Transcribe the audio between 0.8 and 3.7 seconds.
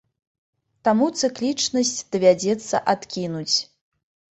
Таму цыклічнасць давядзецца адкінуць.